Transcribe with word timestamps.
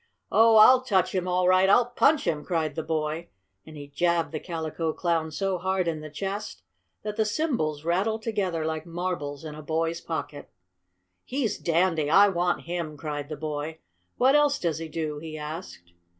"Oh, 0.31 0.55
I'll 0.55 0.81
touch 0.81 1.13
him 1.13 1.27
all 1.27 1.47
right! 1.47 1.69
I'll 1.69 1.85
punch 1.85 2.25
him!" 2.25 2.43
cried 2.43 2.73
the 2.73 2.81
boy, 2.81 3.29
and 3.67 3.77
he 3.77 3.87
jabbed 3.87 4.31
the 4.31 4.39
Calico 4.39 4.93
Clown 4.93 5.29
so 5.29 5.59
hard 5.59 5.87
in 5.87 5.99
the 5.99 6.09
chest 6.09 6.63
that 7.03 7.17
the 7.17 7.23
cymbals 7.23 7.85
rattled 7.85 8.23
together 8.23 8.65
like 8.65 8.83
marbles 8.87 9.45
in 9.45 9.53
a 9.53 9.61
boy's 9.61 10.01
pocket. 10.01 10.49
"He's 11.23 11.59
dandy! 11.59 12.09
I 12.09 12.29
want 12.29 12.61
him!" 12.61 12.97
cried 12.97 13.29
the 13.29 13.37
boy. 13.37 13.77
"What 14.17 14.33
else 14.33 14.57
does 14.57 14.79
he 14.79 14.87
do?" 14.87 15.19
he 15.19 15.37
asked. 15.37 15.93